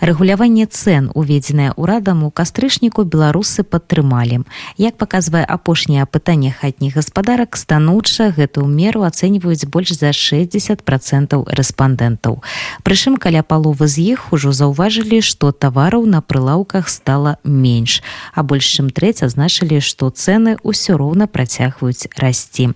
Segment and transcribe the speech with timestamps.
[0.00, 4.42] Рэгуляванне цэн уведзенае ўрадам у кастрычніку беларусы падтрымалі.
[4.80, 12.40] Як паказвае апошняе апытанне хатніх гаспадарак станоўча гэтую меру ацэньваюць больш за 60 процентаў рэспандэнтаў.
[12.82, 18.00] Прычым каля паловы з іх ужо заўважылі што тавараў на прылаўках стала менш
[18.32, 22.72] а больш чым трэць азначылі што цэны ўсё роўна працягваюць расці.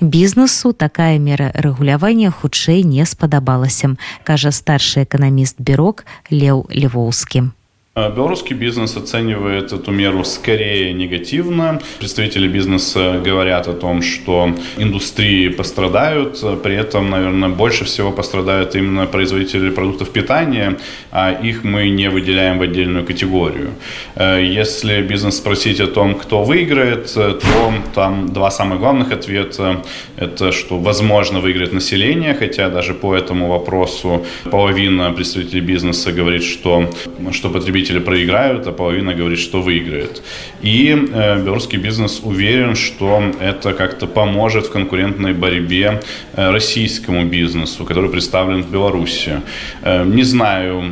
[0.00, 7.52] Бізнесу такая мера рэгулявання хутчэй не спадабалася кажа старшы эканаміст бюрок леў Э,
[7.94, 11.78] белорусский бизнес оценивает эту меру скорее негативно.
[11.98, 19.04] Представители бизнеса говорят о том, что индустрии пострадают, при этом, наверное, больше всего пострадают именно
[19.04, 20.78] производители продуктов питания,
[21.10, 23.72] а их мы не выделяем в отдельную категорию.
[24.14, 29.82] Э, если бизнес спросить о том, кто выиграет, то там два самых главных ответа.
[30.16, 36.90] Это что, возможно, выиграет население, хотя даже по этому вопросу половина представителей бизнеса говорит, что,
[37.32, 40.22] что потребители потребители проиграют, а половина говорит, что выиграет.
[40.62, 46.00] И э, белорусский бизнес уверен, что это как-то поможет в конкурентной борьбе
[46.36, 49.40] э, российскому бизнесу, который представлен в Беларуси.
[49.82, 50.82] Э, не знаю,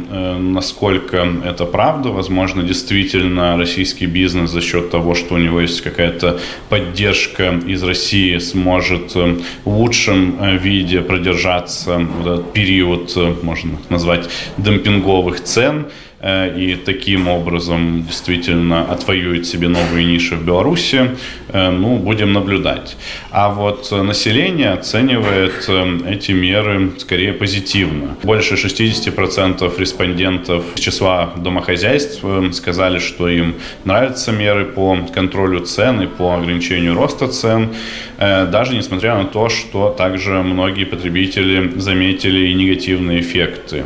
[0.40, 2.08] насколько это правда.
[2.10, 8.38] Возможно, действительно российский бизнес за счет того, что у него есть какая-то поддержка из России,
[8.38, 9.14] сможет
[9.64, 15.84] в лучшем виде продержаться в этот период, можно назвать, демпинговых цен.
[16.22, 21.16] Э, и таким образом действительно отвоюет себе новые ниши в Беларуси,
[21.48, 22.96] э, ну, будем наблюдать.
[23.30, 28.16] А вот население оценивает э, эти меры скорее позитивно.
[28.22, 36.06] Больше 60% респондентов из числа домохозяйств сказали, что им нравятся меры по контролю цен и
[36.06, 37.70] по ограничению роста цен,
[38.18, 43.84] даже несмотря на то, что также многие потребители заметили и негативные эффекты,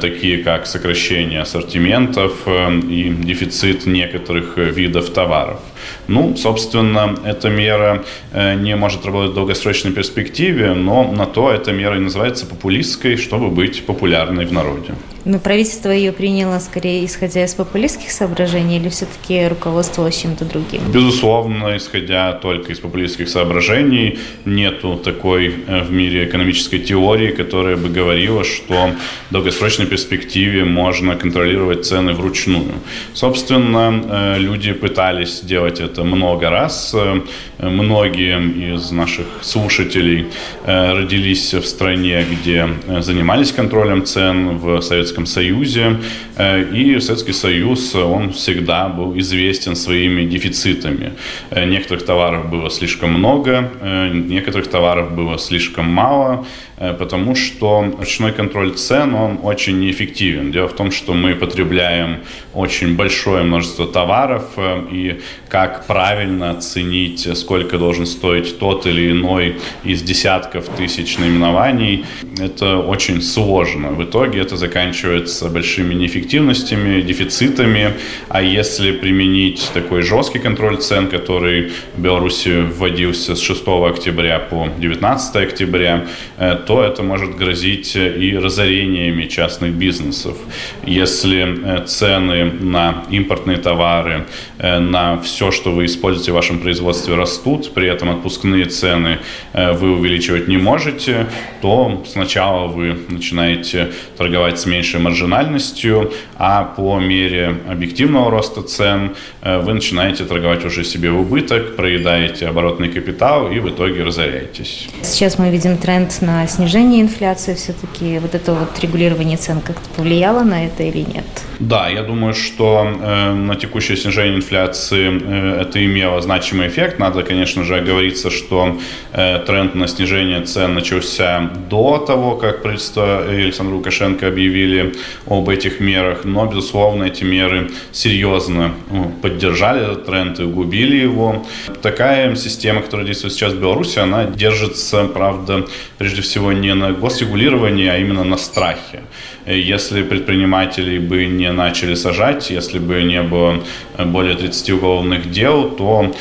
[0.00, 5.60] такие как сокращение ассортиментов э, и дефицит некоторых э, видов товаров.
[6.08, 11.72] Ну, собственно, эта мера э, не может работать в долгосрочной перспективе, но на то эта
[11.72, 14.94] мера и называется популистской, чтобы быть популярной в народе.
[15.26, 20.80] Но правительство ее приняло скорее исходя из популистских соображений или все-таки руководствовалось чем-то другим?
[20.92, 27.88] Безусловно, исходя только из популистских соображений, нету такой э, в мире экономической теории, которая бы
[27.88, 28.92] говорила, что
[29.28, 32.74] в долгосрочной перспективе можно контролировать цены вручную.
[33.12, 36.94] Собственно, э, люди пытались делать это много раз.
[36.94, 37.20] Э,
[37.58, 40.26] многие из наших слушателей
[40.64, 42.68] родились в стране, где
[43.00, 45.96] занимались контролем цен в Советском Советском Союзе.
[46.36, 51.12] Э, и Советский Союз, он всегда был известен своими дефицитами.
[51.50, 56.44] Э, некоторых товаров было слишком много, э, некоторых товаров было слишком мало.
[56.78, 60.52] Э, потому что ручной контроль цен, он очень неэффективен.
[60.52, 62.18] Дело в том, что мы потребляем
[62.52, 69.56] очень большое множество товаров, э, и как правильно оценить, сколько должен стоить тот или иной
[69.84, 72.04] из десятков тысяч наименований,
[72.38, 73.88] это очень сложно.
[73.92, 77.94] В итоге это заканчивается большими неэффективностями, дефицитами,
[78.28, 84.68] а если применить такой жесткий контроль цен, который в Беларуси вводился с 6 октября по
[84.78, 86.06] 19 октября,
[86.36, 90.36] э, то это может грозить и разорениями частных бизнесов.
[90.84, 94.26] Если э, цены на импортные товары,
[94.58, 99.18] э, на все, что вы используете в вашем производстве, растут, при этом отпускные цены
[99.52, 101.26] э, вы увеличивать не можете,
[101.62, 109.74] то сначала вы начинаете торговать с меньшей маржинальностью, а по мере объективного роста цен вы
[109.74, 114.88] начинаете торговать уже себе в убыток, проедаете оборотный капитал и в итоге разоряетесь.
[115.02, 120.42] Сейчас мы видим тренд на снижение инфляции все-таки, вот это вот регулирование цен как-то повлияло
[120.42, 121.24] на это или нет?
[121.58, 126.98] Да, я думаю, что э, на текущее снижение инфляции э, это имело значимый эффект.
[126.98, 128.78] Надо, конечно же, оговориться, что
[129.12, 134.94] э, тренд на снижение цен начался до того, как правительство Александра Лукашенко объявили
[135.26, 136.24] об этих мерах.
[136.24, 141.46] Но, безусловно, эти меры серьезно ну, поддержали этот тренд и углубили его.
[141.80, 145.66] Такая система, которая действует сейчас в Беларуси, она держится, правда,
[145.98, 149.02] прежде всего не на госрегулировании, а именно на страхе.
[149.46, 153.62] Если предприниматели бы не начали сажать, если бы не было
[154.06, 156.12] более 30 уголовных дел, то,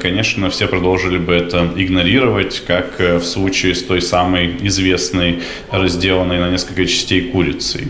[0.00, 5.40] конечно, все продолжили бы это игнорировать, как в случае с той самой известной,
[5.70, 7.88] разделанной на несколько частей курицей.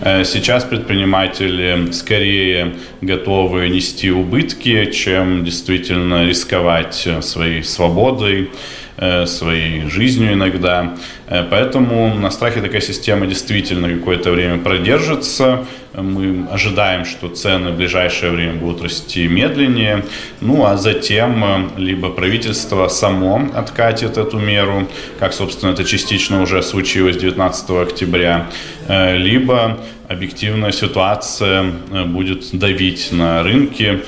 [0.00, 8.48] Сейчас предприниматели скорее готовы нести убытки, чем действительно рисковать своей свободой,
[8.91, 8.91] Э,
[9.26, 10.94] своей жизнью иногда.
[11.32, 15.64] Э, поэтому на страхе такая система действительно какое-то время продержится.
[15.94, 20.04] Мы ожидаем, что цены в ближайшее время будут расти медленнее.
[20.40, 24.86] Ну а затем э, либо правительство само откатит эту меру,
[25.18, 28.46] как, собственно, это частично уже случилось 19 октября,
[28.88, 29.78] либо
[30.08, 31.64] объективная ситуация
[32.06, 34.02] будет давить на рынки,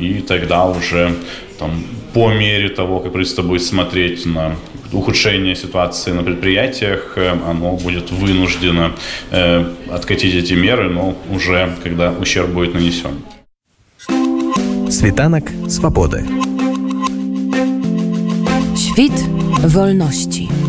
[0.00, 1.14] и тогда уже
[1.60, 1.70] там,
[2.14, 4.56] по мере того, как правительство будет смотреть на
[4.92, 8.92] ухудшение ситуации на предприятиях, э, оно будет вынуждено
[9.30, 13.22] э, откатить эти меры, но уже когда ущерб будет нанесен.
[14.90, 16.24] Світанок свободы.
[18.74, 19.12] Świt
[19.62, 20.59] wolności.